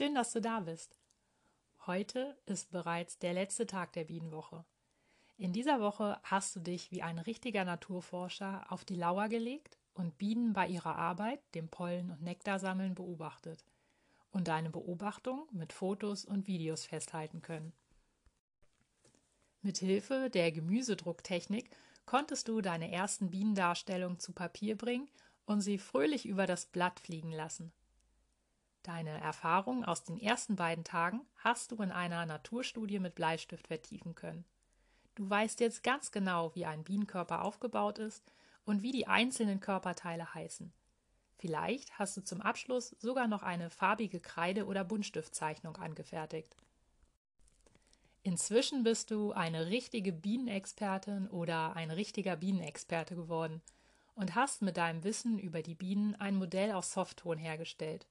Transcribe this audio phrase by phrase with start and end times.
[0.00, 0.96] Schön, dass du da bist.
[1.86, 4.64] Heute ist bereits der letzte Tag der Bienenwoche.
[5.36, 10.16] In dieser Woche hast du dich wie ein richtiger Naturforscher auf die Lauer gelegt und
[10.16, 13.62] Bienen bei ihrer Arbeit, dem Pollen und Nektarsammeln beobachtet
[14.30, 17.74] und deine Beobachtung mit Fotos und Videos festhalten können.
[19.60, 21.68] Mit Hilfe der Gemüsedrucktechnik
[22.06, 25.10] konntest du deine ersten Bienendarstellungen zu Papier bringen
[25.44, 27.70] und sie fröhlich über das Blatt fliegen lassen.
[28.82, 34.14] Deine Erfahrung aus den ersten beiden Tagen hast du in einer Naturstudie mit Bleistift vertiefen
[34.14, 34.44] können.
[35.14, 38.32] Du weißt jetzt ganz genau, wie ein Bienenkörper aufgebaut ist
[38.64, 40.72] und wie die einzelnen Körperteile heißen.
[41.36, 46.56] Vielleicht hast du zum Abschluss sogar noch eine farbige Kreide- oder Buntstiftzeichnung angefertigt.
[48.22, 53.62] Inzwischen bist du eine richtige Bienenexpertin oder ein richtiger Bienenexperte geworden
[54.14, 58.06] und hast mit deinem Wissen über die Bienen ein Modell aus Softton hergestellt.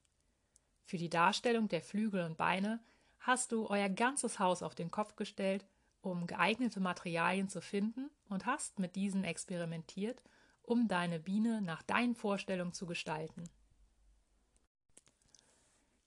[0.89, 2.79] Für die Darstellung der Flügel und Beine
[3.19, 5.63] hast du euer ganzes Haus auf den Kopf gestellt,
[6.01, 10.23] um geeignete Materialien zu finden und hast mit diesen experimentiert,
[10.63, 13.43] um deine Biene nach deinen Vorstellungen zu gestalten.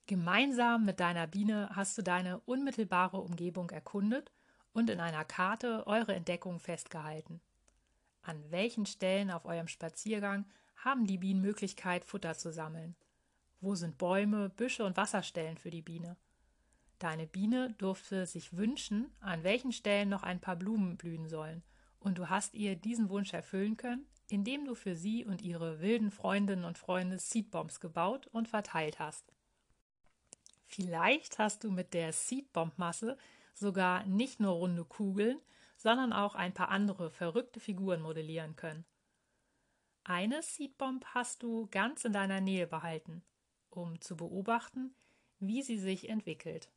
[0.05, 4.33] Gemeinsam mit deiner Biene hast du deine unmittelbare Umgebung erkundet
[4.73, 7.39] und in einer Karte eure Entdeckung festgehalten.
[8.21, 10.45] An welchen Stellen auf eurem Spaziergang
[10.75, 12.97] haben die Bienen Möglichkeit, Futter zu sammeln?
[13.63, 16.17] Wo sind Bäume, Büsche und Wasserstellen für die Biene?
[16.99, 21.63] Deine Biene durfte sich wünschen, an welchen Stellen noch ein paar Blumen blühen sollen,
[21.97, 26.11] und du hast ihr diesen Wunsch erfüllen können, indem du für sie und ihre wilden
[26.11, 29.31] Freundinnen und Freunde Seedbombs gebaut und verteilt hast.
[30.65, 33.17] Vielleicht hast du mit der Seedbomb-Masse
[33.53, 35.39] sogar nicht nur runde Kugeln,
[35.77, 38.83] sondern auch ein paar andere verrückte Figuren modellieren können.
[40.03, 43.23] Eine Seedbomb hast du ganz in deiner Nähe behalten
[43.75, 44.95] um zu beobachten,
[45.39, 46.71] wie sie sich entwickelt.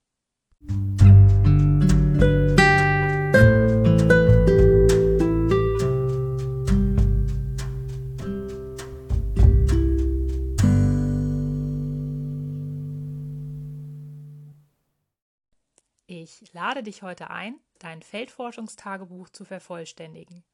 [16.09, 20.45] Ich lade dich heute ein, dein Feldforschungstagebuch zu vervollständigen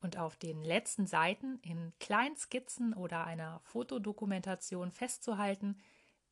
[0.00, 5.76] und auf den letzten Seiten in kleinen Skizzen oder einer Fotodokumentation festzuhalten,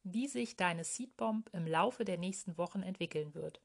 [0.03, 3.60] wie sich deine Seedbomb im Laufe der nächsten Wochen entwickeln wird.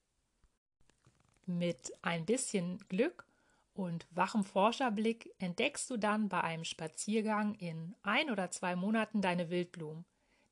[1.45, 3.28] Mit ein bisschen Glück
[3.73, 9.50] und wachem Forscherblick entdeckst du dann bei einem Spaziergang in ein oder zwei Monaten deine
[9.50, 10.06] Wildblumen,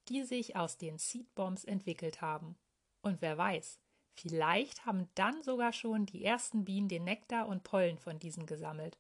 [0.10, 2.56] die sich aus den Seedbombs entwickelt haben.
[3.02, 3.80] Und wer weiß,
[4.14, 8.98] vielleicht haben dann sogar schon die ersten Bienen den Nektar und Pollen von diesen gesammelt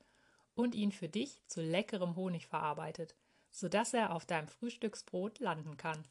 [0.60, 3.16] und ihn für dich zu leckerem Honig verarbeitet,
[3.50, 6.04] sodass er auf deinem Frühstücksbrot landen kann.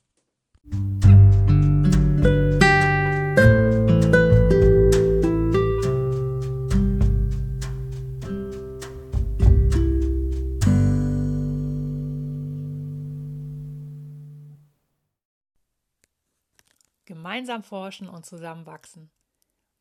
[17.04, 19.10] Gemeinsam forschen und zusammenwachsen.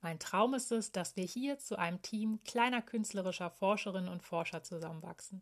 [0.02, 4.63] Mein Traum ist es, dass wir hier zu einem Team kleiner künstlerischer Forscherinnen und Forscher
[4.63, 5.41] zusammenwachsen.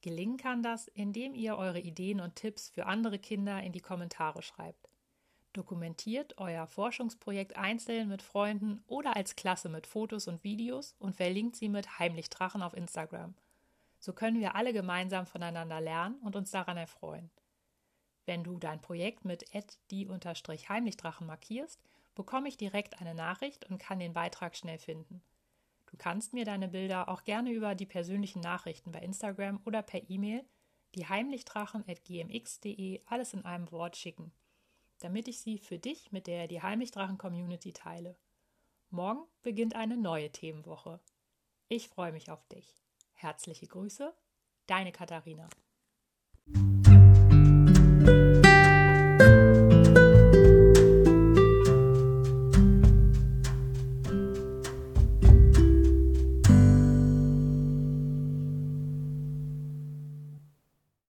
[0.00, 4.42] Gelingen kann das, indem ihr eure Ideen und Tipps für andere Kinder in die Kommentare
[4.42, 4.88] schreibt.
[5.54, 11.56] Dokumentiert euer Forschungsprojekt einzeln mit Freunden oder als Klasse mit Fotos und Videos und verlinkt
[11.56, 13.34] sie mit Heimlich Drachen auf Instagram.
[13.98, 17.30] So können wir alle gemeinsam voneinander lernen und uns daran erfreuen.
[18.26, 19.46] Wenn du dein Projekt mit
[19.90, 21.80] die-heimlichdrachen markierst,
[22.14, 25.22] bekomme ich direkt eine Nachricht und kann den Beitrag schnell finden.
[25.86, 30.08] Du kannst mir deine Bilder auch gerne über die persönlichen Nachrichten bei Instagram oder per
[30.08, 30.44] E-Mail
[30.94, 34.32] die heimlichdrachen.gmx.de alles in einem Wort schicken,
[35.00, 38.16] damit ich sie für dich mit der die Heimlichdrachen Community teile.
[38.90, 41.00] Morgen beginnt eine neue Themenwoche.
[41.68, 42.72] Ich freue mich auf dich.
[43.12, 44.14] Herzliche Grüße,
[44.66, 45.48] deine Katharina.